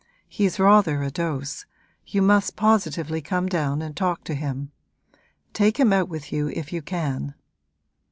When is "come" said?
3.21-3.45